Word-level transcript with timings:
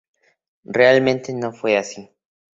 Realmente 0.63 1.31
no 1.31 1.53
fue 1.53 1.77
así". 1.77 2.09